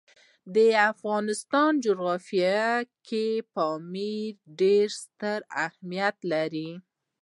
[0.55, 0.57] د
[0.91, 2.59] افغانستان په جغرافیه
[3.07, 6.69] کې پامیر ډېر ستر اهمیت لري.